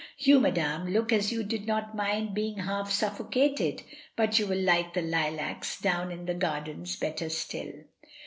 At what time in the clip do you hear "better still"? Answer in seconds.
6.95-7.71